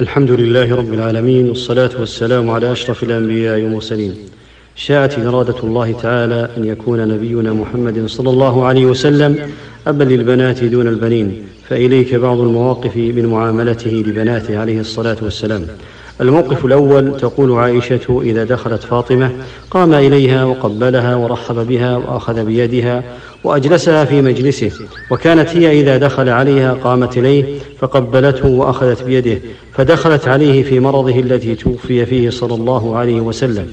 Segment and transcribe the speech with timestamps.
[0.00, 4.14] الحمد لله رب العالمين والصلاة والسلام على أشرف الأنبياء والمرسلين.
[4.76, 9.50] شاءت إرادة الله تعالى أن يكون نبينا محمد صلى الله عليه وسلم
[9.86, 15.66] أبا للبنات دون البنين فإليك بعض المواقف من معاملته لبناته عليه الصلاة والسلام.
[16.20, 19.30] الموقف الأول تقول عائشة إذا دخلت فاطمة
[19.70, 23.02] قام إليها وقبلها ورحب بها وأخذ بيدها
[23.44, 24.70] وأجلسها في مجلسه
[25.10, 29.40] وكانت هي إذا دخل عليها قامت إليه فقبلته وأخذت بيده
[29.72, 33.66] فدخلت عليه في مرضه الذي توفي فيه صلى الله عليه وسلم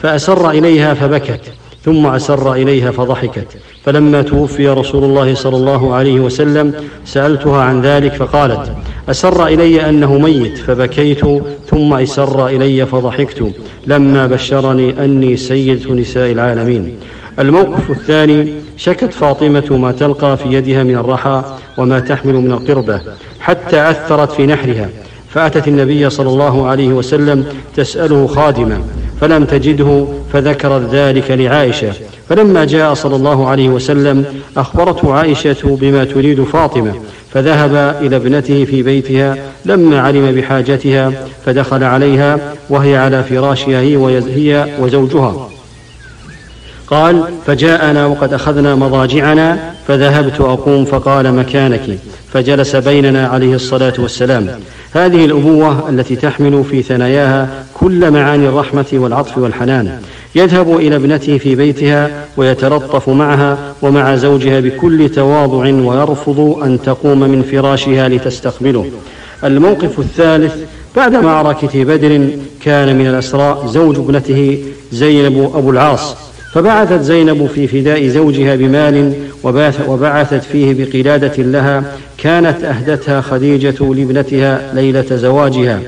[0.00, 1.40] فأسر إليها فبكت
[1.84, 3.46] ثم أسر إليها فضحكت.
[3.84, 8.72] فلما توفي رسول الله صلى الله عليه وسلم سألتها عن ذلك فقالت
[9.08, 11.20] أسر إلي أنه ميت فبكيت
[11.66, 13.52] ثم أسر إلي فضحكت.
[13.86, 16.96] لما بشرني أني سيدة نساء العالمين.
[17.38, 21.42] الموقف الثاني شكت فاطمة ما تلقى في يدها من الرحى
[21.78, 23.00] وما تحمل من القربة
[23.40, 24.88] حتى أثرت في نحرها.
[25.28, 27.44] فأتت النبي صلى الله عليه وسلم
[27.76, 28.82] تسأله خادما
[29.24, 31.92] فلم تجده فذكرت ذلك لعائشة.
[32.28, 34.24] فلما جاء صلى الله عليه وسلم
[34.56, 36.94] أخبرته عائشة بما تريد فاطمة
[37.32, 41.12] فذهب إلى ابنته في بيتها لما علم بحاجتها
[41.46, 42.38] فدخل عليها
[42.70, 45.48] وهي على فراشها هي وزوجها.
[46.86, 49.58] قال فجاءنا وقد أخذنا مضاجعنا
[49.88, 51.98] فذهبت أقوم فقال مكانك؟
[52.32, 54.50] فجلس بيننا عليه الصلاة والسلام.
[54.94, 59.98] هذه الأبوة التي تحمل في ثناياها كل معاني الرحمة والعطف والحنان.
[60.34, 67.42] يذهب إلى ابنته في بيتها ويتلطف معها ومع زوجها بكل تواضع ويرفض أن تقوم من
[67.42, 68.86] فراشها لتستقبله.
[69.44, 70.54] الموقف الثالث
[70.96, 72.28] بعد معركة بدر
[72.60, 76.16] كان من الأسراء زوج ابنته زينب أبو العاص.
[76.52, 79.12] فبعثت زينب في فداء زوجها بمال
[79.88, 81.82] وبعثت فيه بقلادة لها
[82.18, 85.80] كانت أهدتها خديجة لابنتها ليلة زواجها.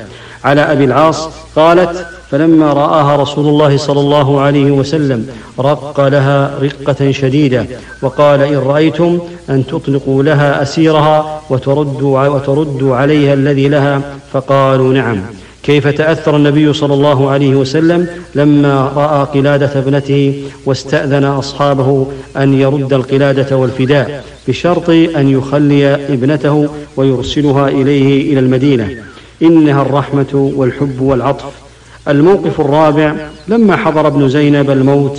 [0.45, 5.27] على أبي العاص قالت فلما رآها رسول الله صلى الله عليه وسلم
[5.59, 7.67] رق لها رقة شديدة
[8.03, 9.19] وقال إن رأيتم
[9.51, 14.01] أن تطلقوا لها أسيرها وتردوا, وتردوا عليها الذي لها؟
[14.33, 15.23] فقالوا نعم.
[15.67, 22.07] كيف تأثر النبي صلى الله عليه وسلم لما رأى قلادة ابنته واستأذن أصحابه
[22.37, 28.91] أن يرد القلادة والفداء بشرط أن يخلي ابنته ويرسلها إليه إلى المدينة.
[29.43, 31.45] إنها الرحمة والحب والعطف.
[32.09, 33.15] الموقف الرابع
[33.49, 35.19] لما حضر ابن زينب الموت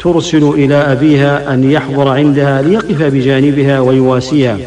[0.00, 4.58] ترسل إلى أبيها أن يحضر عندها ليقف بجانبها ويواسيها.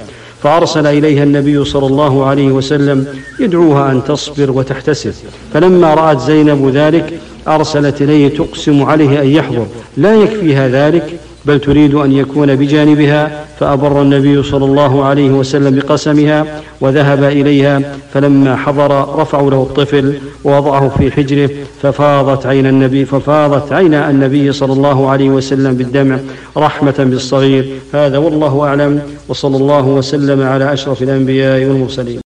[0.44, 3.08] فأرسل إليها النبي صلى الله عليه وسلم
[3.40, 5.14] يدعوها أن تصبر وتحتسب.
[5.54, 9.66] فلما رأت زينب ذلك أرسلت إليه تقسم عليه أن يحضر.
[9.98, 16.62] لا يكفيها ذلك بل تريد أن يكون بجانبها فأبر النبي صلى الله عليه وسلم بقسمها
[16.82, 17.82] وذهب إليها
[18.14, 20.14] فلما حضر رفعوا له الطفل
[20.44, 21.50] ووضعه في حجره
[21.82, 26.18] ففاضت عين النبي ففاضت عين النبي صلى الله عليه وسلم بالدمع
[26.58, 27.70] رحمة بالصغير.
[27.94, 32.18] هذا والله أعلم وصلى الله وسلم على أشرف الأنبياء والمرسلين.